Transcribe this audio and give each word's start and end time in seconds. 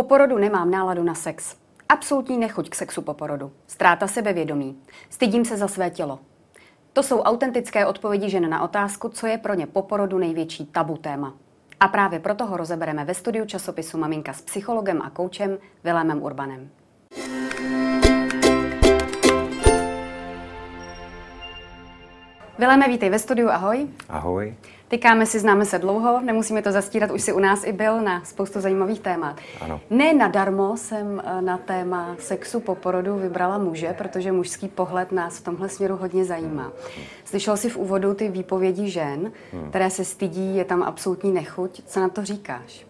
Po 0.00 0.04
porodu 0.04 0.38
nemám 0.38 0.70
náladu 0.70 1.02
na 1.02 1.14
sex. 1.14 1.56
Absolutní 1.88 2.38
nechuť 2.38 2.70
k 2.70 2.74
sexu 2.74 3.02
po 3.02 3.14
porodu. 3.14 3.52
Ztráta 3.66 4.06
sebevědomí. 4.06 4.78
Stydím 5.10 5.44
se 5.44 5.56
za 5.56 5.68
své 5.68 5.90
tělo. 5.90 6.18
To 6.92 7.02
jsou 7.02 7.20
autentické 7.20 7.86
odpovědi 7.86 8.30
žen 8.30 8.50
na 8.50 8.62
otázku, 8.62 9.08
co 9.08 9.26
je 9.26 9.38
pro 9.38 9.54
ně 9.54 9.66
po 9.66 9.82
porodu 9.82 10.18
největší 10.18 10.66
tabu 10.66 10.96
téma. 10.96 11.34
A 11.80 11.88
právě 11.88 12.20
proto 12.20 12.46
ho 12.46 12.56
rozebereme 12.56 13.04
ve 13.04 13.14
studiu 13.14 13.44
časopisu 13.44 13.98
Maminka 13.98 14.32
s 14.32 14.42
psychologem 14.42 15.02
a 15.02 15.10
koučem 15.10 15.58
Vilémem 15.84 16.22
Urbanem. 16.22 16.70
Vileme, 22.60 22.88
vítej 22.88 23.10
ve 23.10 23.18
studiu, 23.18 23.48
ahoj. 23.48 23.88
Ahoj. 24.08 24.54
Tykáme 24.88 25.26
si, 25.26 25.38
známe 25.38 25.64
se 25.64 25.78
dlouho, 25.78 26.20
nemusíme 26.20 26.62
to 26.62 26.72
zastírat, 26.72 27.10
už 27.10 27.22
si 27.22 27.32
u 27.32 27.38
nás 27.38 27.64
i 27.64 27.72
byl 27.72 28.02
na 28.02 28.24
spoustu 28.24 28.60
zajímavých 28.60 29.00
témat. 29.00 29.36
Ano. 29.60 29.80
Ne 29.90 30.12
nadarmo 30.12 30.76
jsem 30.76 31.22
eh, 31.24 31.42
na 31.42 31.58
téma 31.58 32.16
sexu 32.18 32.60
po 32.60 32.74
porodu 32.74 33.16
vybrala 33.16 33.58
muže, 33.58 33.94
protože 33.98 34.32
mužský 34.32 34.68
pohled 34.68 35.12
nás 35.12 35.38
v 35.38 35.44
tomhle 35.44 35.68
směru 35.68 35.96
hodně 35.96 36.24
zajímá. 36.24 36.72
Slyšel 37.24 37.56
jsi 37.56 37.70
v 37.70 37.76
úvodu 37.76 38.14
ty 38.14 38.28
výpovědi 38.28 38.90
žen, 38.90 39.32
hmm. 39.52 39.68
které 39.68 39.90
se 39.90 40.04
stydí, 40.04 40.56
je 40.56 40.64
tam 40.64 40.82
absolutní 40.82 41.32
nechuť. 41.32 41.82
Co 41.86 42.00
na 42.00 42.08
to 42.08 42.24
říkáš? 42.24 42.89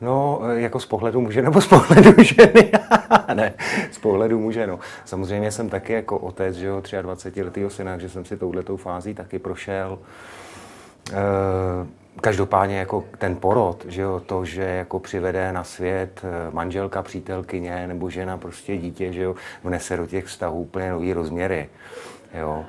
No, 0.00 0.40
jako 0.54 0.80
z 0.80 0.86
pohledu 0.86 1.20
muže 1.20 1.42
nebo 1.42 1.60
z 1.60 1.66
pohledu 1.66 2.12
ženy? 2.22 2.72
ne, 3.34 3.54
z 3.90 3.98
pohledu 3.98 4.38
muže, 4.38 4.66
no. 4.66 4.78
Samozřejmě 5.04 5.52
jsem 5.52 5.68
taky 5.68 5.92
jako 5.92 6.18
otec, 6.18 6.56
že 6.56 6.66
jo, 6.66 6.82
23 7.02 7.42
letého 7.42 7.70
syna, 7.70 7.98
že 7.98 8.08
jsem 8.08 8.24
si 8.24 8.36
touhletou 8.36 8.76
fází 8.76 9.14
taky 9.14 9.38
prošel. 9.38 9.98
Eh, 11.12 11.86
každopádně 12.20 12.78
jako 12.78 13.04
ten 13.18 13.36
porod, 13.36 13.84
že 13.88 14.02
jo, 14.02 14.22
to, 14.26 14.44
že 14.44 14.62
jako 14.62 15.00
přivede 15.00 15.52
na 15.52 15.64
svět 15.64 16.20
eh, 16.24 16.50
manželka, 16.50 17.02
přítelkyně 17.02 17.86
nebo 17.86 18.10
žena, 18.10 18.38
prostě 18.38 18.76
dítě, 18.76 19.12
že 19.12 19.22
jo, 19.22 19.34
vnese 19.64 19.96
do 19.96 20.06
těch 20.06 20.24
vztahů 20.24 20.60
úplně 20.60 20.90
nový 20.90 21.12
rozměry, 21.12 21.68
jo. 22.34 22.64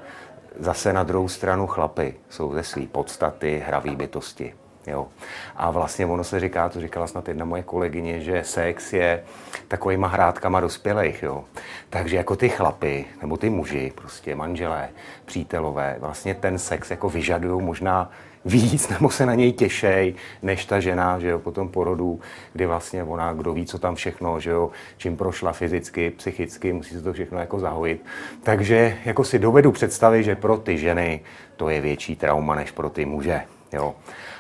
Zase 0.60 0.94
na 0.94 1.04
druhou 1.04 1.28
stranu 1.28 1.68
chlapy 1.68 2.14
jsou 2.30 2.54
ze 2.54 2.64
své 2.64 2.86
podstaty 2.86 3.64
hraví 3.68 3.96
bytosti. 3.96 4.54
Jo. 4.88 5.08
A 5.56 5.72
vlastně 5.72 6.06
ono 6.06 6.24
se 6.24 6.40
říká, 6.40 6.70
to 6.70 6.82
říkala 6.82 7.08
snad 7.08 7.28
jedna 7.28 7.46
moje 7.46 7.64
kolegyně, 7.64 8.20
že 8.20 8.44
sex 8.44 8.94
je 8.94 9.24
takovýma 9.68 10.08
hrádkama 10.08 10.60
dospělých. 10.60 11.24
Jo. 11.24 11.44
Takže 11.90 12.18
jako 12.18 12.36
ty 12.36 12.50
chlapy, 12.50 13.06
nebo 13.22 13.38
ty 13.38 13.50
muži, 13.50 13.92
prostě 13.96 14.36
manželé, 14.36 14.90
přítelové, 15.26 15.96
vlastně 16.00 16.36
ten 16.36 16.58
sex 16.58 16.92
jako 16.92 17.10
vyžadují 17.10 17.66
možná 17.66 18.12
víc 18.46 18.90
nebo 19.00 19.10
se 19.10 19.26
na 19.26 19.36
něj 19.36 19.54
těšej, 19.54 20.16
než 20.42 20.66
ta 20.66 20.80
žena, 20.80 21.20
že 21.20 21.28
jo, 21.28 21.40
po 21.40 21.52
tom 21.52 21.70
porodu, 21.70 22.20
kdy 22.54 22.66
vlastně 22.66 23.04
ona, 23.04 23.34
kdo 23.34 23.54
ví, 23.54 23.66
co 23.66 23.80
tam 23.80 23.96
všechno, 23.96 24.40
že 24.40 24.50
jo, 24.50 24.70
čím 24.98 25.18
prošla 25.18 25.52
fyzicky, 25.52 26.10
psychicky, 26.10 26.74
musí 26.74 26.96
se 26.96 27.02
to 27.02 27.14
všechno 27.14 27.40
jako 27.40 27.60
zahojit. 27.60 28.06
Takže 28.44 28.98
jako 29.06 29.24
si 29.24 29.40
dovedu 29.40 29.72
představit, 29.72 30.24
že 30.24 30.36
pro 30.36 30.58
ty 30.58 30.78
ženy 30.78 31.22
to 31.56 31.70
je 31.70 31.82
větší 31.82 32.16
trauma, 32.16 32.56
než 32.56 32.72
pro 32.72 32.90
ty 32.90 33.06
muže. 33.06 33.42
Jo. 33.74 33.96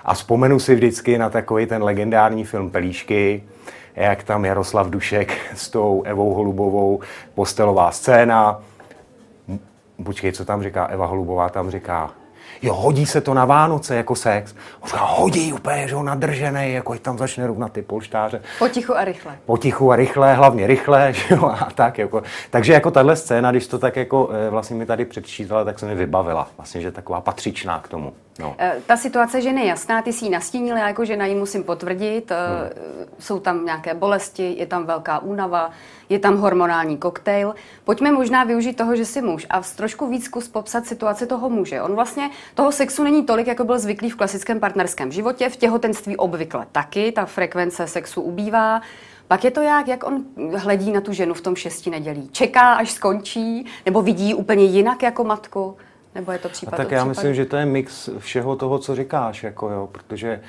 A 0.05 0.13
vzpomenu 0.13 0.59
si 0.59 0.75
vždycky 0.75 1.17
na 1.17 1.29
takový 1.29 1.65
ten 1.65 1.83
legendární 1.83 2.45
film 2.45 2.71
Pelíšky, 2.71 3.43
jak 3.95 4.23
tam 4.23 4.45
Jaroslav 4.45 4.89
Dušek 4.89 5.37
s 5.55 5.69
tou 5.69 6.03
Evou 6.05 6.33
Holubovou, 6.33 6.99
postelová 7.35 7.91
scéna. 7.91 8.61
Počkej, 10.03 10.31
co 10.31 10.45
tam 10.45 10.63
říká 10.63 10.85
Eva 10.85 11.05
Holubová? 11.05 11.49
Tam 11.49 11.71
říká, 11.71 12.11
jo, 12.61 12.73
hodí 12.73 13.05
se 13.05 13.21
to 13.21 13.33
na 13.33 13.45
Vánoce 13.45 13.95
jako 13.95 14.15
sex. 14.15 14.55
On 14.81 14.87
říká, 14.87 14.99
hodí 14.99 15.53
úplně, 15.53 15.87
že 15.87 15.95
ho 15.95 16.03
nadržený, 16.03 16.73
jako 16.73 16.95
tam 16.95 17.17
začne 17.17 17.47
rovnat 17.47 17.71
ty 17.71 17.81
polštáře. 17.81 18.41
Potichu 18.59 18.97
a 18.97 19.03
rychle. 19.03 19.37
Potichu 19.45 19.91
a 19.91 19.95
rychle, 19.95 20.33
hlavně 20.33 20.67
rychle, 20.67 21.13
že 21.27 21.35
jo, 21.35 21.45
a 21.45 21.69
tak 21.75 21.97
jako. 21.97 22.23
Takže 22.49 22.73
jako 22.73 22.91
tahle 22.91 23.15
scéna, 23.15 23.51
když 23.51 23.67
to 23.67 23.79
tak 23.79 23.95
jako 23.95 24.29
eh, 24.33 24.49
vlastně 24.49 24.75
mi 24.75 24.85
tady 24.85 25.05
předčítala, 25.05 25.63
tak 25.63 25.79
se 25.79 25.85
mi 25.85 25.95
vybavila. 25.95 26.47
Vlastně, 26.57 26.81
že 26.81 26.91
taková 26.91 27.21
patřičná 27.21 27.79
k 27.79 27.87
tomu. 27.87 28.13
No. 28.41 28.55
Eh, 28.57 28.81
ta 28.85 28.97
situace 28.97 29.41
že 29.41 29.53
nejasná, 29.53 30.01
ty 30.01 30.13
si 30.13 30.25
ji 30.25 30.31
nastínil, 30.31 30.77
já 30.77 30.87
jako 30.87 31.05
žena 31.05 31.25
ji 31.25 31.35
musím 31.35 31.63
potvrdit. 31.63 32.31
Eh, 32.31 32.35
hmm. 32.35 33.05
Jsou 33.19 33.39
tam 33.39 33.65
nějaké 33.65 33.93
bolesti, 33.93 34.55
je 34.57 34.65
tam 34.65 34.85
velká 34.85 35.19
únava, 35.19 35.71
je 36.09 36.19
tam 36.19 36.37
hormonální 36.37 36.97
koktejl. 36.97 37.55
Pojďme 37.83 38.11
možná 38.11 38.43
využít 38.43 38.73
toho, 38.73 38.95
že 38.95 39.05
jsi 39.05 39.21
muž 39.21 39.47
a 39.49 39.61
trošku 39.75 40.07
víc 40.07 40.25
zkus 40.25 40.47
popsat 40.47 40.85
situaci 40.85 41.27
toho 41.27 41.49
muže. 41.49 41.81
On 41.81 41.95
vlastně 41.95 42.29
toho 42.55 42.71
sexu 42.71 43.03
není 43.03 43.23
tolik, 43.23 43.47
jako 43.47 43.63
byl 43.63 43.79
zvyklý 43.79 44.09
v 44.09 44.15
klasickém 44.15 44.59
partnerském 44.59 45.11
životě, 45.11 45.49
v 45.49 45.55
těhotenství 45.55 46.17
obvykle 46.17 46.65
taky, 46.71 47.11
ta 47.11 47.25
frekvence 47.25 47.87
sexu 47.87 48.21
ubývá. 48.21 48.81
Pak 49.27 49.43
je 49.43 49.51
to 49.51 49.61
jak, 49.61 49.87
jak 49.87 50.03
on 50.03 50.23
hledí 50.57 50.91
na 50.91 51.01
tu 51.01 51.13
ženu 51.13 51.33
v 51.33 51.41
tom 51.41 51.55
šesti 51.55 51.89
nedělí. 51.89 52.29
Čeká, 52.31 52.73
až 52.73 52.91
skončí, 52.91 53.65
nebo 53.85 54.01
vidí 54.01 54.33
úplně 54.33 54.65
jinak 54.65 55.03
jako 55.03 55.23
matku? 55.23 55.77
Nebo 56.15 56.31
je 56.31 56.37
to 56.37 56.49
případ 56.49 56.73
a 56.73 56.77
tak 56.77 56.91
já 56.91 57.05
myslím, 57.05 57.35
že 57.35 57.45
to 57.45 57.57
je 57.57 57.65
mix 57.65 58.09
všeho 58.17 58.55
toho, 58.55 58.79
co 58.79 58.95
říkáš, 58.95 59.43
jako 59.43 59.69
jo, 59.69 59.89
protože 59.91 60.41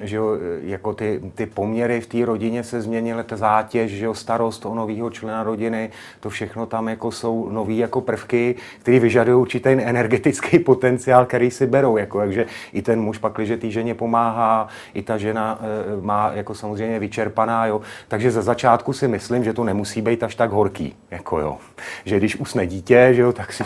že 0.00 0.16
jo, 0.16 0.30
jako 0.60 0.94
ty, 0.94 1.20
ty 1.34 1.46
poměry 1.46 2.00
v 2.00 2.06
té 2.06 2.24
rodině 2.24 2.64
se 2.64 2.80
změnily, 2.82 3.24
ta 3.24 3.36
zátěž, 3.36 3.90
že 3.90 4.04
jo, 4.04 4.14
starost 4.14 4.66
o 4.66 4.74
nového 4.74 5.10
člena 5.10 5.42
rodiny, 5.42 5.90
to 6.20 6.30
všechno 6.30 6.66
tam 6.66 6.88
jako 6.88 7.12
jsou 7.12 7.48
nové 7.50 7.72
jako 7.72 8.00
prvky, 8.00 8.54
které 8.80 8.98
vyžadují 8.98 9.36
určitý 9.36 9.68
energetický 9.68 10.58
potenciál, 10.64 11.26
který 11.26 11.50
si 11.50 11.66
berou. 11.66 11.96
Jako, 11.96 12.18
takže 12.18 12.46
i 12.72 12.82
ten 12.82 13.00
muž 13.00 13.18
pak, 13.18 13.38
že 13.38 13.56
té 13.56 13.70
ženě 13.70 13.94
pomáhá, 13.94 14.68
i 14.94 15.02
ta 15.02 15.18
žena 15.18 15.58
e, 15.60 16.02
má 16.02 16.30
jako 16.34 16.54
samozřejmě 16.54 16.98
vyčerpaná. 16.98 17.66
Jo. 17.66 17.80
Takže 18.08 18.30
za 18.30 18.42
začátku 18.42 18.92
si 18.92 19.08
myslím, 19.08 19.44
že 19.44 19.52
to 19.52 19.64
nemusí 19.64 20.02
být 20.02 20.22
až 20.22 20.34
tak 20.34 20.50
horký. 20.50 20.94
Jako, 21.10 21.38
jo. 21.38 21.56
Že 22.04 22.16
když 22.16 22.36
usne 22.36 22.66
dítě, 22.66 23.08
že 23.12 23.22
jo, 23.22 23.32
tak 23.32 23.52
si 23.52 23.64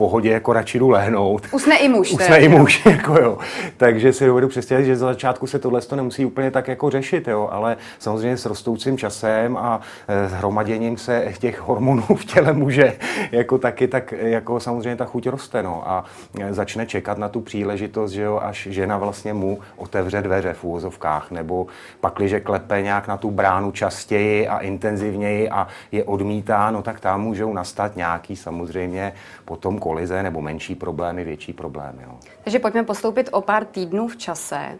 pohodě 0.00 0.30
jako 0.30 0.52
radši 0.52 0.78
jdu 0.78 0.88
lehnout. 0.88 1.46
Usne 1.52 1.76
i 1.76 1.88
muž. 1.88 2.12
Usne 2.12 2.38
i 2.38 2.48
muž, 2.48 2.86
jako 2.90 3.20
jo. 3.20 3.38
Takže 3.76 4.12
si 4.12 4.26
dovedu 4.26 4.48
představit, 4.48 4.84
že 4.84 4.96
za 4.96 5.06
začátku 5.06 5.46
se 5.46 5.58
tohle 5.58 5.80
to 5.80 5.96
nemusí 5.96 6.24
úplně 6.24 6.50
tak 6.50 6.68
jako 6.68 6.90
řešit, 6.90 7.28
jo. 7.28 7.48
Ale 7.52 7.76
samozřejmě 7.98 8.36
s 8.36 8.46
rostoucím 8.46 8.98
časem 8.98 9.56
a 9.56 9.80
e, 10.08 10.26
hromaděním 10.26 10.96
se 10.96 11.32
těch 11.38 11.60
hormonů 11.60 12.02
v 12.02 12.24
těle 12.24 12.52
muže 12.52 12.96
jako 13.32 13.58
taky, 13.58 13.88
tak 13.88 14.12
jako 14.12 14.60
samozřejmě 14.60 14.96
ta 14.96 15.04
chuť 15.04 15.26
roste, 15.26 15.62
no. 15.62 15.82
A 15.86 16.04
e, 16.40 16.54
začne 16.54 16.86
čekat 16.86 17.18
na 17.18 17.28
tu 17.28 17.40
příležitost, 17.40 18.10
že 18.10 18.22
jo, 18.22 18.40
až 18.42 18.68
žena 18.70 18.98
vlastně 18.98 19.34
mu 19.34 19.58
otevře 19.76 20.22
dveře 20.22 20.52
v 20.52 20.64
úvozovkách, 20.64 21.30
nebo 21.30 21.66
pakliže 22.00 22.40
klepe 22.40 22.82
nějak 22.82 23.08
na 23.08 23.16
tu 23.16 23.30
bránu 23.30 23.70
častěji 23.70 24.48
a 24.48 24.58
intenzivněji 24.58 25.50
a 25.50 25.68
je 25.92 26.04
odmítá, 26.04 26.70
no 26.70 26.82
tak 26.82 27.00
tam 27.00 27.20
můžou 27.22 27.52
nastat 27.52 27.96
nějaký 27.96 28.36
samozřejmě 28.36 29.12
potom 29.44 29.78
kolize 29.90 30.22
nebo 30.22 30.40
menší 30.40 30.74
problémy, 30.74 31.24
větší 31.24 31.52
problémy. 31.52 32.02
Jo. 32.02 32.18
Takže 32.44 32.58
pojďme 32.58 32.82
postoupit 32.82 33.28
o 33.32 33.40
pár 33.40 33.64
týdnů 33.64 34.08
v 34.08 34.16
čase. 34.16 34.78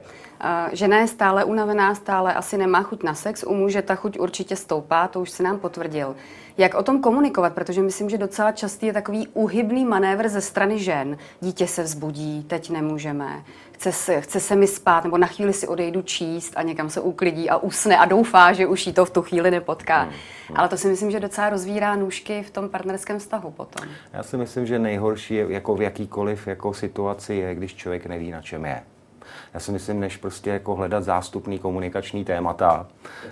Žena 0.72 0.98
je 0.98 1.06
stále 1.06 1.44
unavená, 1.44 1.94
stále 1.94 2.34
asi 2.34 2.58
nemá 2.58 2.82
chuť 2.82 3.02
na 3.02 3.14
sex, 3.14 3.44
u 3.44 3.54
muže 3.54 3.82
ta 3.82 3.94
chuť 3.94 4.18
určitě 4.18 4.56
stoupá, 4.56 5.08
to 5.08 5.20
už 5.20 5.30
se 5.30 5.42
nám 5.42 5.58
potvrdil. 5.58 6.16
Jak 6.58 6.74
o 6.74 6.82
tom 6.82 7.00
komunikovat? 7.00 7.52
Protože 7.52 7.82
myslím, 7.82 8.10
že 8.10 8.18
docela 8.18 8.52
častý 8.52 8.86
je 8.86 8.92
takový 8.92 9.28
úhybný 9.28 9.84
manévr 9.84 10.28
ze 10.28 10.40
strany 10.40 10.78
žen. 10.78 11.18
Dítě 11.40 11.66
se 11.66 11.82
vzbudí, 11.82 12.44
teď 12.44 12.70
nemůžeme, 12.70 13.44
chce 13.72 13.92
se, 13.92 14.20
chce 14.20 14.40
se 14.40 14.56
mi 14.56 14.66
spát, 14.66 15.04
nebo 15.04 15.18
na 15.18 15.26
chvíli 15.26 15.52
si 15.52 15.68
odejdu 15.68 16.02
číst 16.02 16.52
a 16.56 16.62
někam 16.62 16.90
se 16.90 17.00
uklidí 17.00 17.50
a 17.50 17.56
usne 17.56 17.98
a 17.98 18.04
doufá, 18.04 18.52
že 18.52 18.66
už 18.66 18.86
jí 18.86 18.92
to 18.92 19.04
v 19.04 19.10
tu 19.10 19.22
chvíli 19.22 19.50
nepotká. 19.50 20.02
Hmm. 20.02 20.12
Hmm. 20.48 20.56
Ale 20.56 20.68
to 20.68 20.76
si 20.76 20.88
myslím, 20.88 21.10
že 21.10 21.20
docela 21.20 21.50
rozvírá 21.50 21.96
nůžky 21.96 22.42
v 22.42 22.50
tom 22.50 22.68
partnerském 22.68 23.18
vztahu 23.18 23.50
potom. 23.50 23.88
Já 24.12 24.22
si 24.22 24.36
myslím, 24.36 24.66
že 24.66 24.78
nejhorší 24.78 25.34
je 25.34 25.46
jako 25.48 25.74
v 25.74 25.82
jakýkoliv 25.82 26.46
jako 26.46 26.74
situaci 26.74 27.34
je, 27.34 27.54
když 27.54 27.74
člověk 27.74 28.06
neví, 28.06 28.30
na 28.30 28.42
čem 28.42 28.64
je. 28.64 28.82
Já 29.54 29.60
si 29.60 29.72
myslím, 29.72 30.00
než 30.00 30.16
prostě 30.16 30.50
jako 30.50 30.74
hledat 30.74 31.04
zástupný 31.04 31.58
komunikační 31.58 32.24
témata 32.24 32.86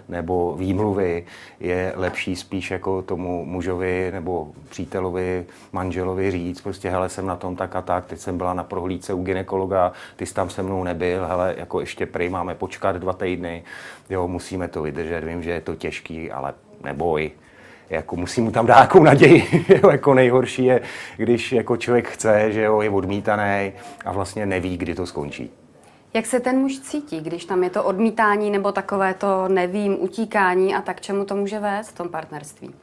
nebo 0.09 0.57
výmluvy, 0.57 1.25
je 1.61 1.93
lepší 1.97 2.37
spíš 2.37 2.71
jako 2.71 3.03
tomu 3.03 3.45
mužovi 3.45 4.11
nebo 4.13 4.49
přítelovi, 4.69 5.47
manželovi 5.73 6.31
říct, 6.31 6.61
prostě 6.61 6.91
hele, 6.91 7.09
jsem 7.09 7.27
na 7.27 7.37
tom 7.37 7.57
tak 7.57 7.77
a 7.77 7.83
tak, 7.83 8.07
teď 8.07 8.19
jsem 8.19 8.39
byla 8.39 8.55
na 8.55 8.65
prohlídce 8.65 9.15
u 9.15 9.23
ginekologa, 9.23 9.93
ty 10.17 10.27
jsi 10.27 10.35
tam 10.35 10.51
se 10.51 10.63
mnou 10.63 10.85
nebyl, 10.85 11.27
hele, 11.27 11.55
jako 11.59 11.81
ještě 11.81 12.07
prej 12.07 12.29
máme 12.29 12.55
počkat 12.55 12.97
dva 12.97 13.13
týdny, 13.13 13.63
jo, 14.11 14.29
musíme 14.29 14.69
to 14.69 14.83
vydržet, 14.83 15.25
vím, 15.25 15.43
že 15.43 15.51
je 15.51 15.61
to 15.61 15.75
těžký, 15.75 16.31
ale 16.31 16.55
neboj, 16.85 17.31
jako 17.91 18.17
musí 18.17 18.41
mu 18.41 18.51
tam 18.51 18.67
dát 18.67 18.75
nějakou 18.75 19.03
naději. 19.03 19.65
jako 19.91 20.15
nejhorší 20.15 20.65
je, 20.65 20.81
když 21.17 21.53
jako 21.53 21.77
člověk 21.77 22.09
chce, 22.09 22.53
že 22.53 22.63
jo, 22.63 22.81
je 22.81 22.91
odmítaný 22.91 23.73
a 24.05 24.13
vlastně 24.13 24.47
neví, 24.47 24.77
kdy 24.77 24.95
to 24.95 25.07
skončí. 25.07 25.51
Jak 26.15 26.27
se 26.27 26.41
ten 26.41 26.59
muž 26.59 26.81
cítí, 26.81 27.21
když 27.21 27.45
tam 27.45 27.65
je 27.65 27.71
to 27.71 27.85
odmítání 27.85 28.51
nebo 28.51 28.73
takové 28.73 29.15
to 29.15 29.49
nevím, 29.49 30.03
utíkání 30.03 30.75
a 30.75 30.83
tak 30.83 31.01
čemu 31.01 31.25
to 31.25 31.37
může 31.37 31.61
vést 31.61 31.89
v 31.89 31.97
tom 31.97 32.09
partnerství? 32.09 32.75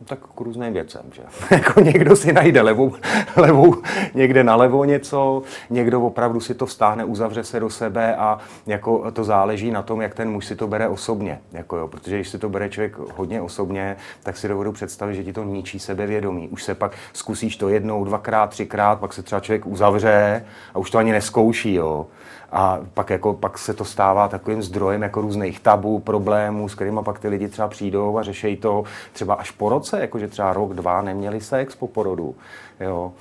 No 0.00 0.06
tak 0.06 0.18
k 0.18 0.40
různým 0.40 0.72
věcem, 0.72 1.02
že? 1.12 1.22
jako 1.56 1.80
někdo 1.80 2.16
si 2.16 2.32
najde 2.32 2.62
levou, 2.62 2.92
levou, 3.36 3.74
někde 4.14 4.44
nalevo 4.44 4.84
něco, 4.84 5.42
někdo 5.70 6.00
opravdu 6.00 6.40
si 6.40 6.54
to 6.54 6.66
vztáhne, 6.66 7.04
uzavře 7.04 7.44
se 7.44 7.60
do 7.60 7.70
sebe 7.70 8.16
a 8.16 8.38
jako 8.66 9.10
to 9.10 9.24
záleží 9.24 9.70
na 9.70 9.82
tom, 9.82 10.00
jak 10.00 10.14
ten 10.14 10.30
muž 10.30 10.46
si 10.46 10.56
to 10.56 10.66
bere 10.66 10.88
osobně. 10.88 11.40
Jako 11.52 11.76
jo, 11.76 11.88
protože 11.88 12.16
když 12.16 12.28
si 12.28 12.38
to 12.38 12.48
bere 12.48 12.68
člověk 12.68 12.96
hodně 13.16 13.40
osobně, 13.40 13.96
tak 14.22 14.36
si 14.36 14.48
dovedu 14.48 14.72
představit, 14.72 15.14
že 15.14 15.24
ti 15.24 15.32
to 15.32 15.44
ničí 15.44 15.78
sebevědomí. 15.78 16.48
Už 16.48 16.64
se 16.64 16.74
pak 16.74 16.92
zkusíš 17.12 17.56
to 17.56 17.68
jednou, 17.68 18.04
dvakrát, 18.04 18.50
třikrát, 18.50 19.00
pak 19.00 19.12
se 19.12 19.22
třeba 19.22 19.40
člověk 19.40 19.66
uzavře 19.66 20.44
a 20.74 20.78
už 20.78 20.90
to 20.90 20.98
ani 20.98 21.12
neskouší. 21.12 21.74
Jo 21.74 22.06
a 22.52 22.80
pak, 22.94 23.10
jako, 23.10 23.34
pak 23.34 23.58
se 23.58 23.74
to 23.74 23.84
stává 23.84 24.28
takovým 24.28 24.62
zdrojem 24.62 25.02
jako 25.02 25.20
různých 25.20 25.60
tabů, 25.60 25.98
problémů, 25.98 26.68
s 26.68 26.74
kterými 26.74 27.00
pak 27.04 27.18
ty 27.18 27.28
lidi 27.28 27.48
třeba 27.48 27.68
přijdou 27.68 28.18
a 28.18 28.22
řeší 28.22 28.56
to 28.56 28.84
třeba 29.12 29.34
až 29.34 29.50
po 29.50 29.68
roce, 29.68 30.00
jakože 30.00 30.28
třeba 30.28 30.52
rok, 30.52 30.74
dva 30.74 31.02
neměli 31.02 31.40
sex 31.40 31.74
po 31.74 31.88
porodu. 31.88 32.34
Jo 32.80 33.12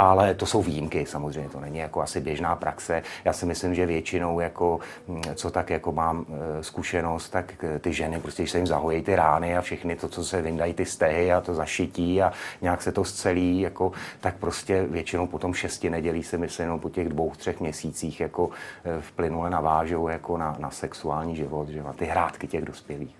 ale 0.00 0.34
to 0.34 0.46
jsou 0.46 0.62
výjimky, 0.62 1.06
samozřejmě 1.06 1.50
to 1.50 1.60
není 1.60 1.78
jako 1.78 2.00
asi 2.02 2.20
běžná 2.20 2.56
praxe. 2.56 3.02
Já 3.24 3.32
si 3.32 3.46
myslím, 3.46 3.74
že 3.74 3.86
většinou, 3.86 4.40
jako, 4.40 4.80
mm, 5.08 5.22
co 5.34 5.50
tak 5.50 5.70
jako 5.70 5.92
mám 5.92 6.26
e, 6.28 6.62
zkušenost, 6.62 7.28
tak 7.28 7.64
ty 7.80 7.92
ženy, 7.92 8.20
prostě 8.20 8.42
když 8.42 8.50
se 8.50 8.58
jim 8.58 8.66
zahojí 8.66 9.02
ty 9.02 9.16
rány 9.16 9.56
a 9.56 9.60
všechny 9.60 9.96
to, 9.96 10.08
co 10.08 10.24
se 10.24 10.42
vyndají 10.42 10.74
ty 10.74 10.84
stehy 10.84 11.32
a 11.32 11.40
to 11.40 11.54
zašití 11.54 12.22
a 12.22 12.32
nějak 12.60 12.82
se 12.82 12.92
to 12.92 13.04
scelí, 13.04 13.60
jako, 13.60 13.92
tak 14.20 14.36
prostě 14.36 14.82
většinou 14.82 15.26
po 15.26 15.38
tom 15.38 15.54
šesti 15.54 15.90
nedělí 15.90 16.22
si 16.22 16.38
myslím, 16.38 16.68
no, 16.68 16.78
po 16.78 16.90
těch 16.90 17.08
dvou, 17.08 17.32
třech 17.36 17.60
měsících 17.60 18.20
jako 18.20 18.50
e, 18.84 19.00
v 19.00 19.12
plynule 19.12 19.50
navážou 19.50 20.08
jako 20.08 20.36
na, 20.36 20.56
na 20.58 20.70
sexuální 20.70 21.36
život, 21.36 21.68
že 21.68 21.82
na 21.82 21.92
ty 21.92 22.04
hrádky 22.04 22.46
těch 22.46 22.64
dospělých. 22.64 23.16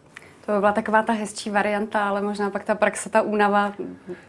To 0.47 0.53
by 0.53 0.59
byla 0.59 0.73
taková 0.73 1.03
ta 1.03 1.13
hezčí 1.13 1.51
varianta, 1.51 2.09
ale 2.09 2.23
možná 2.23 2.51
pak 2.51 2.65
ta 2.65 2.75
praxe, 2.75 3.11
ta 3.11 3.23
únava 3.23 3.73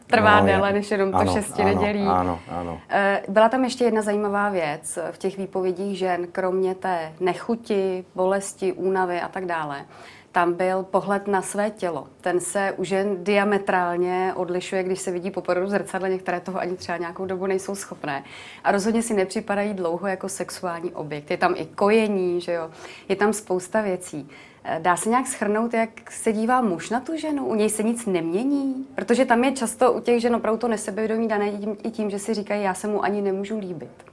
trvá 0.07 0.39
no, 0.39 0.45
déle, 0.45 0.73
než 0.73 0.91
jenom 0.91 1.15
ano, 1.15 1.25
to 1.25 1.39
šesti 1.39 1.61
ano, 1.61 1.73
nedělí. 1.73 2.05
Ano, 2.07 2.39
ano. 2.47 2.81
Eh, 2.89 3.21
byla 3.27 3.49
tam 3.49 3.63
ještě 3.63 3.83
jedna 3.83 4.01
zajímavá 4.01 4.49
věc 4.49 4.99
v 5.11 5.17
těch 5.17 5.37
výpovědích 5.37 5.97
žen, 5.97 6.27
kromě 6.31 6.75
té 6.75 7.13
nechuti, 7.19 8.05
bolesti, 8.15 8.73
únavy 8.73 9.21
a 9.21 9.27
tak 9.27 9.45
dále. 9.45 9.85
Tam 10.31 10.53
byl 10.53 10.83
pohled 10.83 11.27
na 11.27 11.41
své 11.41 11.69
tělo. 11.69 12.07
Ten 12.21 12.39
se 12.39 12.73
u 12.77 12.83
žen 12.83 13.23
diametrálně 13.23 14.33
odlišuje, 14.35 14.83
když 14.83 14.99
se 14.99 15.11
vidí 15.11 15.31
po 15.31 15.41
porodu 15.41 15.67
zrcadle. 15.67 16.09
Některé 16.09 16.39
toho 16.39 16.59
ani 16.59 16.77
třeba 16.77 16.97
nějakou 16.97 17.25
dobu 17.25 17.45
nejsou 17.45 17.75
schopné. 17.75 18.23
A 18.63 18.71
rozhodně 18.71 19.01
si 19.01 19.13
nepřipadají 19.13 19.73
dlouho 19.73 20.07
jako 20.07 20.29
sexuální 20.29 20.91
objekt. 20.91 21.31
Je 21.31 21.37
tam 21.37 21.53
i 21.57 21.65
kojení, 21.65 22.41
že 22.41 22.53
jo? 22.53 22.69
Je 23.09 23.15
tam 23.15 23.33
spousta 23.33 23.81
věcí. 23.81 24.29
Eh, 24.63 24.79
dá 24.81 24.95
se 24.97 25.09
nějak 25.09 25.27
schrnout, 25.27 25.73
jak 25.73 26.11
se 26.11 26.33
dívá 26.33 26.61
muž 26.61 26.89
na 26.89 26.99
tu 26.99 27.17
ženu? 27.17 27.45
U 27.45 27.55
něj 27.55 27.69
se 27.69 27.83
nic 27.83 28.05
nemění? 28.05 28.87
Protože 28.95 29.25
tam 29.25 29.43
je 29.43 29.51
často 29.51 29.93
u 29.93 29.99
těch 29.99 30.21
žen 30.21 30.35
opravdu 30.35 30.59
to 30.59 30.67
nesebevědomí 30.67 31.27
dané 31.27 31.51
i 31.83 31.91
tím, 31.91 32.09
že 32.09 32.19
si 32.19 32.33
říkají, 32.33 32.63
já 32.63 32.73
se 32.73 32.87
mu 32.87 33.03
ani 33.03 33.21
nemůžu 33.21 33.59
líbit. 33.59 34.11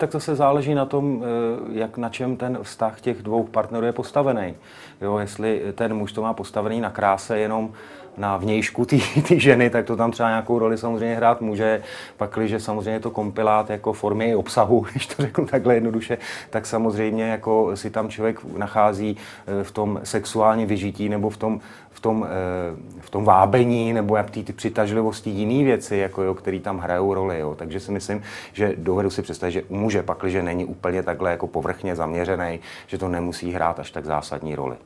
Tak 0.00 0.10
to 0.10 0.20
se 0.20 0.34
záleží 0.34 0.74
na 0.74 0.86
tom, 0.86 1.22
eh, 1.22 1.78
jak 1.78 1.98
na 1.98 2.08
čem 2.08 2.36
ten 2.36 2.58
vztah 2.62 3.00
těch 3.00 3.22
dvou 3.22 3.44
partnerů 3.44 3.86
je 3.86 3.92
postavený. 3.92 4.54
Jo, 5.00 5.18
jestli 5.18 5.62
ten 5.74 5.94
muž 5.94 6.12
to 6.12 6.22
má 6.22 6.34
postavený 6.34 6.80
na 6.80 6.90
kráse 6.90 7.38
jenom 7.38 7.72
na 8.16 8.36
vnějšku 8.36 8.84
ty 8.84 9.40
ženy, 9.40 9.70
tak 9.70 9.84
to 9.84 9.96
tam 9.96 10.10
třeba 10.10 10.28
nějakou 10.28 10.58
roli 10.58 10.78
samozřejmě 10.78 11.16
hrát 11.16 11.40
může. 11.40 11.82
Pak, 12.16 12.30
když 12.36 12.62
samozřejmě 12.62 13.00
to 13.00 13.10
kompilát 13.10 13.70
jako 13.70 13.92
formy 13.92 14.34
obsahu, 14.34 14.80
když 14.90 15.06
to 15.06 15.22
řeknu 15.22 15.46
takhle 15.46 15.74
jednoduše, 15.74 16.18
tak 16.50 16.66
samozřejmě 16.66 17.24
jako 17.24 17.76
si 17.76 17.90
tam 17.90 18.08
člověk 18.08 18.44
nachází 18.56 19.16
eh, 19.16 19.64
v 19.64 19.70
tom 19.70 20.00
sexuálním 20.04 20.68
vyžití 20.68 21.08
nebo 21.08 21.30
v 21.30 21.36
tom, 21.36 21.60
v 21.90 22.00
tom, 22.00 22.26
eh, 22.28 23.00
v 23.00 23.10
tom 23.10 23.24
vábení 23.24 23.92
nebo 23.92 24.16
jak 24.16 24.30
ty, 24.30 24.42
ty 24.42 24.52
přitažlivosti 24.52 25.30
jiné 25.30 25.64
věci, 25.64 25.96
jako 25.96 26.22
jo, 26.22 26.34
který 26.34 26.60
tam 26.60 26.78
hrajou 26.78 27.14
roli. 27.14 27.38
Jo. 27.38 27.54
Takže 27.58 27.80
si 27.80 27.92
myslím, 27.92 28.22
že 28.52 28.74
dovedu 28.76 29.10
si 29.10 29.22
představit, 29.22 29.52
že 29.52 29.62
u 29.62 29.76
muže 29.90 30.02
pak, 30.02 30.24
že 30.24 30.42
není 30.42 30.64
úplně 30.64 31.02
takhle 31.02 31.30
jako 31.30 31.46
povrchně 31.46 31.96
zaměřený, 31.96 32.60
že 32.86 32.98
to 32.98 33.08
nemusí 33.08 33.52
hrát 33.52 33.78
až 33.78 33.90
tak 33.90 34.04
zásadní 34.04 34.54
roli. 34.54 34.76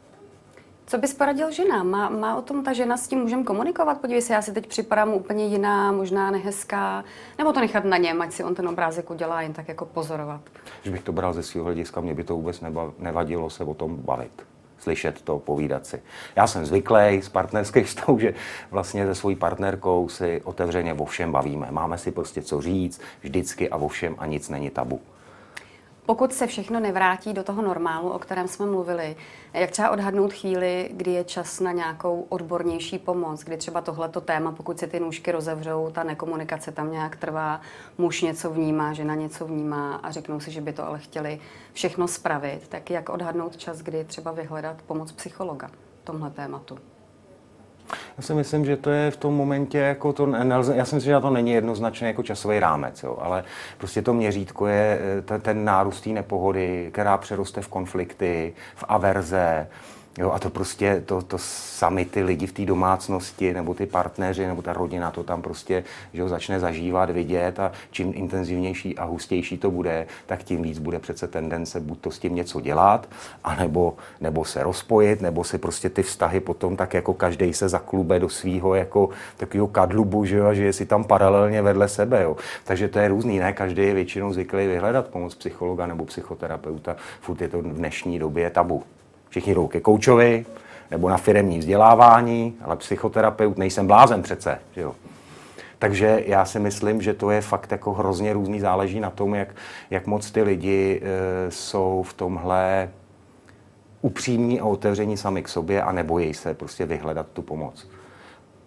Co 0.87 0.99
bys 0.99 1.15
poradil 1.15 1.51
ženám? 1.51 1.91
Má, 1.91 2.09
má 2.09 2.37
o 2.37 2.43
tom 2.43 2.65
ta 2.65 2.73
žena 2.73 2.97
s 2.97 3.09
tím 3.09 3.19
můžem 3.19 3.45
komunikovat? 3.45 4.01
Podívej 4.01 4.23
se, 4.23 4.33
já 4.33 4.43
si 4.43 4.53
teď 4.53 4.67
připadám 4.67 5.15
úplně 5.15 5.45
jiná, 5.47 5.93
možná 5.93 6.31
nehezká. 6.31 7.05
Nebo 7.39 7.53
to 7.53 7.61
nechat 7.61 7.85
na 7.85 7.97
něm, 7.97 8.23
ať 8.23 8.33
si 8.33 8.45
on 8.45 8.55
ten 8.55 8.69
obrázek 8.69 9.11
udělá, 9.11 9.43
jen 9.43 9.53
tak 9.53 9.69
jako 9.69 9.85
pozorovat? 9.85 10.41
Když 10.83 10.93
bych 10.93 11.03
to 11.03 11.13
bral 11.13 11.33
ze 11.33 11.43
svého 11.43 11.65
hlediska, 11.65 12.01
mě 12.01 12.15
by 12.15 12.25
to 12.25 12.35
vůbec 12.35 12.65
nevadilo 12.99 13.51
se 13.51 13.65
o 13.65 13.75
tom 13.75 13.97
bavit 13.97 14.54
slyšet 14.79 15.23
to, 15.23 15.39
povídat 15.39 15.87
si. 15.87 16.03
Já 16.37 16.47
jsem 16.47 16.67
zvyklý 16.67 17.23
z 17.23 17.29
partnerských 17.29 17.87
vztahů, 17.87 18.19
že 18.19 18.35
vlastně 18.71 19.07
se 19.07 19.15
svojí 19.15 19.37
partnerkou 19.37 20.09
si 20.09 20.41
otevřeně 20.45 20.95
o 20.95 21.05
všem 21.05 21.33
bavíme. 21.33 21.67
Máme 21.71 21.99
si 21.99 22.11
prostě 22.11 22.43
co 22.43 22.61
říct 22.61 23.01
vždycky 23.23 23.71
a 23.71 23.77
o 23.77 23.89
všem 23.89 24.15
a 24.19 24.27
nic 24.27 24.49
není 24.49 24.71
tabu. 24.71 25.01
Pokud 26.07 26.33
se 26.33 26.47
všechno 26.47 26.81
nevrátí 26.81 27.33
do 27.33 27.43
toho 27.43 27.63
normálu, 27.63 28.11
o 28.11 28.19
kterém 28.19 28.49
jsme 28.49 28.67
mluvili, 28.67 29.17
jak 29.53 29.71
třeba 29.71 29.91
odhadnout 29.91 30.33
chvíli, 30.33 30.91
kdy 30.93 31.11
je 31.11 31.25
čas 31.25 31.61
na 31.61 31.73
nějakou 31.73 32.27
odbornější 32.29 32.99
pomoc, 32.99 33.45
kdy 33.45 33.57
třeba 33.57 33.81
tohleto 33.81 34.21
téma, 34.21 34.53
pokud 34.53 34.79
se 34.79 34.87
ty 34.87 35.01
nůžky 35.01 35.33
rozevřou, 35.33 35.91
ta 35.91 36.03
nekomunikace 36.03 36.73
tam 36.73 36.93
nějak 36.93 37.17
trvá, 37.17 37.61
muž 37.99 38.23
něco 38.23 38.51
vnímá, 38.51 38.93
žena 38.93 39.15
něco 39.15 39.47
vnímá 39.47 39.95
a 39.95 40.11
řeknou 40.11 40.41
si, 40.41 40.51
že 40.51 40.61
by 40.61 40.73
to 40.73 40.87
ale 40.87 40.99
chtěli 40.99 41.41
všechno 41.73 42.09
spravit, 42.09 42.69
tak 42.69 42.91
jak 42.91 43.09
odhadnout 43.09 43.57
čas, 43.57 43.79
kdy 43.79 44.05
třeba 44.05 44.33
vyhledat 44.33 44.83
pomoc 44.83 45.13
psychologa 45.13 45.69
v 46.03 46.05
tomhle 46.05 46.31
tématu? 46.31 46.79
Já 48.19 48.23
si 48.23 48.35
myslím, 48.35 48.65
že 48.65 48.77
to 48.77 48.91
je 48.91 49.11
v 49.11 49.17
tom 49.17 49.35
momentě, 49.35 49.79
jako 49.79 50.13
to 50.13 50.27
nelze, 50.27 50.77
já 50.77 50.85
si 50.85 50.95
myslím, 50.95 51.13
že 51.13 51.21
to 51.21 51.31
není 51.31 51.53
jednoznačně 51.53 52.07
jako 52.07 52.23
časový 52.23 52.59
rámec, 52.59 53.03
jo, 53.03 53.19
ale 53.21 53.45
prostě 53.79 54.03
to 54.03 54.15
měřítko 54.15 54.67
je 54.67 54.99
eh, 55.35 55.39
ten 55.39 55.65
nárůst 55.65 56.01
té 56.01 56.11
nepohody, 56.11 56.89
která 56.93 57.19
přeroste 57.19 57.61
v 57.61 57.69
konflikty, 57.69 58.53
v 58.75 58.85
averze, 58.89 59.67
Jo, 60.19 60.31
a 60.31 60.39
to 60.39 60.51
prostě, 60.51 61.03
to, 61.07 61.23
to 61.23 61.39
sami 61.39 62.05
ty 62.05 62.23
lidi 62.23 62.47
v 62.47 62.53
té 62.53 62.65
domácnosti, 62.65 63.53
nebo 63.53 63.75
ty 63.75 63.87
partneři, 63.87 64.47
nebo 64.47 64.63
ta 64.63 64.73
rodina 64.73 65.11
to 65.11 65.23
tam 65.23 65.43
prostě 65.43 65.85
že 66.13 66.23
ho 66.23 66.29
začne 66.29 66.61
zažívat, 66.61 67.11
vidět 67.11 67.61
a 67.61 67.73
čím 67.91 68.13
intenzivnější 68.15 68.99
a 68.99 69.05
hustější 69.05 69.59
to 69.59 69.71
bude, 69.71 70.07
tak 70.27 70.43
tím 70.43 70.63
víc 70.63 70.79
bude 70.79 70.99
přece 70.99 71.29
tendence 71.29 71.81
buď 71.81 71.99
to 71.99 72.11
s 72.11 72.19
tím 72.19 72.35
něco 72.35 72.61
dělat, 72.61 73.09
anebo, 73.45 73.97
nebo 74.21 74.45
se 74.45 74.63
rozpojit, 74.63 75.21
nebo 75.21 75.45
si 75.45 75.59
prostě 75.59 75.91
ty 75.91 76.03
vztahy 76.03 76.41
potom 76.41 76.77
tak 76.77 76.95
jako 76.95 77.15
každý 77.15 77.53
se 77.53 77.69
zaklube 77.69 78.21
do 78.21 78.29
svého 78.29 78.75
jako 78.75 79.09
takového 79.37 79.67
kadlubu, 79.67 80.25
že 80.25 80.37
jo, 80.37 80.47
a 80.47 80.55
že 80.55 80.65
je 80.65 80.73
si 80.73 80.87
tam 80.87 81.05
paralelně 81.05 81.63
vedle 81.63 81.89
sebe, 81.89 82.23
jo. 82.23 82.37
Takže 82.65 82.89
to 82.89 82.99
je 82.99 83.09
různý, 83.09 83.39
ne? 83.39 83.53
Každý 83.53 83.83
je 83.83 83.95
většinou 83.95 84.33
zvyklý 84.33 84.67
vyhledat 84.67 85.09
pomoc 85.09 85.35
psychologa 85.35 85.87
nebo 85.87 86.05
psychoterapeuta, 86.05 86.97
furt 87.21 87.41
je 87.41 87.49
to 87.49 87.59
v 87.59 87.63
dnešní 87.63 88.19
době 88.19 88.51
tabu. 88.51 88.83
Všichni 89.35 89.55
jdou 89.55 89.67
ke 89.67 89.81
koučovi 89.81 90.47
nebo 90.91 91.09
na 91.09 91.17
firemní 91.17 91.59
vzdělávání, 91.59 92.55
ale 92.63 92.77
psychoterapeut, 92.77 93.59
nejsem 93.59 93.87
blázen 93.87 94.23
přece, 94.23 94.59
že 94.75 94.81
jo. 94.81 94.95
Takže 95.79 96.23
já 96.27 96.45
si 96.45 96.59
myslím, 96.59 97.03
že 97.03 97.15
to 97.15 97.31
je 97.31 97.41
fakt 97.41 97.73
jako 97.73 97.93
hrozně 97.93 98.33
různý, 98.33 98.61
záleží 98.61 99.01
na 99.01 99.11
tom, 99.11 99.35
jak, 99.35 99.49
jak 99.91 100.07
moc 100.07 100.31
ty 100.31 100.43
lidi 100.43 101.03
e, 101.03 101.51
jsou 101.51 102.05
v 102.09 102.15
tomhle 102.15 102.91
upřímní 104.03 104.61
a 104.61 104.65
otevření 104.65 105.17
sami 105.17 105.43
k 105.43 105.49
sobě 105.49 105.83
a 105.83 105.93
nebojí 105.93 106.35
se 106.35 106.55
prostě 106.55 106.87
vyhledat 106.87 107.27
tu 107.33 107.43
pomoc. 107.43 107.89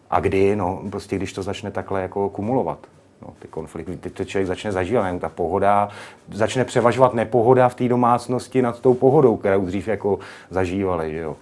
A 0.10 0.20
kdy, 0.20 0.56
no, 0.56 0.82
prostě 0.90 1.16
když 1.16 1.34
to 1.34 1.44
začne 1.44 1.72
takhle 1.72 2.02
jako 2.02 2.30
kumulovat, 2.30 2.80
no, 3.22 3.34
ty 3.40 3.48
konflikty, 3.48 3.98
ty 3.98 4.10
to 4.10 4.26
člověk 4.26 4.48
začne 4.48 4.72
zažívat, 4.72 5.04
nevím, 5.04 5.20
ta 5.20 5.30
pohoda, 5.30 5.90
začne 6.32 6.66
převažovat 6.66 7.14
nepohoda 7.14 7.70
v 7.70 7.76
té 7.76 7.88
domácnosti 7.88 8.62
nad 8.62 8.80
tou 8.80 8.94
pohodou, 8.94 9.38
kterou 9.38 9.66
dřív 9.66 9.88
jako 9.88 10.20
zažívali, 10.50 11.12
že 11.12 11.18
jo. 11.18 11.36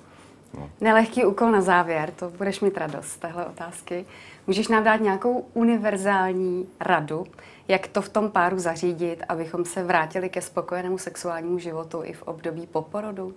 No. 0.58 0.70
Nelehký 0.82 1.25
úkol 1.25 1.51
na 1.51 1.62
závěr, 1.62 2.12
to 2.12 2.29
budeš 2.29 2.60
mít 2.60 2.77
radost 2.77 3.08
z 3.08 3.17
téhle 3.17 3.46
otázky. 3.46 4.05
Můžeš 4.48 4.67
nám 4.67 4.84
dát 4.84 5.01
nějakou 5.01 5.46
univerzální 5.53 6.67
radu, 6.79 7.25
jak 7.67 7.88
to 7.88 8.01
v 8.01 8.10
tom 8.10 8.32
páru 8.32 8.60
zařídit, 8.60 9.24
abychom 9.29 9.65
se 9.65 9.84
vrátili 9.84 10.29
ke 10.29 10.41
spokojenému 10.41 10.98
sexuálnímu 10.98 11.60
životu 11.60 12.01
i 12.03 12.13
v 12.13 12.24
období 12.24 12.67
po 12.67 12.82
porodu? 12.82 13.34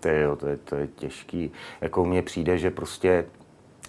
To 0.00 0.08
je, 0.08 0.36
to 0.36 0.46
je, 0.46 0.56
to 0.56 0.76
je 0.76 0.86
těžký. 0.86 1.52
Jako 1.80 2.04
mně 2.04 2.22
přijde, 2.22 2.58
že 2.58 2.70
prostě 2.70 3.24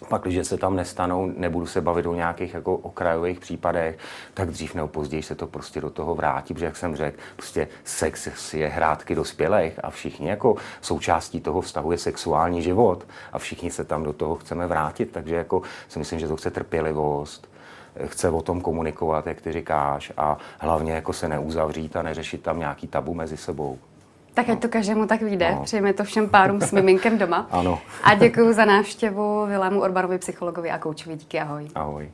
pak, 0.10 0.22
když 0.22 0.48
se 0.48 0.58
tam 0.58 0.76
nestanou, 0.76 1.32
nebudu 1.38 1.66
se 1.66 1.82
bavit 1.82 2.06
o 2.06 2.16
nějakých 2.16 2.54
jako 2.54 2.76
okrajových 2.76 3.40
případech, 3.40 3.98
tak 4.34 4.50
dřív 4.50 4.76
nebo 4.76 4.88
později 4.88 5.24
se 5.24 5.36
to 5.36 5.48
prostě 5.48 5.82
do 5.82 5.90
toho 5.90 6.16
vrátí, 6.16 6.54
protože 6.54 6.66
jak 6.66 6.78
jsem 6.78 6.96
řekl, 6.96 7.18
prostě 7.36 7.68
sex 7.84 8.54
je 8.54 8.68
hrátky 8.68 9.16
dospělých 9.16 9.86
a 9.86 9.90
všichni 9.90 10.30
jako 10.30 10.56
součástí 10.82 11.42
toho 11.42 11.62
vztahu 11.62 11.92
je 11.92 11.98
sexuální 11.98 12.62
život 12.62 13.08
a 13.34 13.40
všichni 13.40 13.72
se 13.72 13.84
tam 13.84 14.04
do 14.04 14.14
toho 14.14 14.36
chceme 14.36 14.68
vrátit, 14.68 15.12
takže 15.12 15.36
jako 15.36 15.62
si 15.88 16.00
myslím, 16.00 16.20
že 16.20 16.28
to 16.28 16.36
chce 16.36 16.52
trpělivost, 16.52 17.50
chce 18.06 18.30
o 18.30 18.42
tom 18.42 18.62
komunikovat, 18.62 19.28
jak 19.28 19.42
ty 19.42 19.52
říkáš, 19.52 20.12
a 20.18 20.38
hlavně 20.60 20.92
jako 20.92 21.14
se 21.14 21.28
neuzavřít 21.28 21.96
a 21.96 22.02
neřešit 22.02 22.42
tam 22.42 22.60
nějaký 22.60 22.88
tabu 22.88 23.14
mezi 23.14 23.38
sebou. 23.38 23.80
Tak 24.36 24.50
ať 24.50 24.60
to 24.62 24.68
každému 24.68 25.08
tak 25.08 25.22
vyjde. 25.22 25.52
No. 25.52 25.64
Přejeme 25.64 25.94
to 25.94 26.04
všem 26.04 26.30
párům 26.30 26.62
s 26.62 26.72
miminkem 26.72 27.18
doma. 27.18 27.48
ano. 27.52 27.80
a 28.04 28.16
děkuji 28.16 28.54
za 28.54 28.66
návštěvu 28.66 29.46
Vilému 29.46 29.82
Orbanovi, 29.82 30.18
psychologovi 30.18 30.72
a 30.72 30.78
koučovi. 30.78 31.16
Díky, 31.16 31.40
ahoj. 31.40 31.68
Ahoj. 31.76 32.10